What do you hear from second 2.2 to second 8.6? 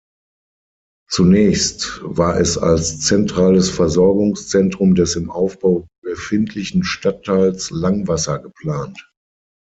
es als zentrales Versorgungszentrum des im Aufbau befindlichen Stadtteils Langwasser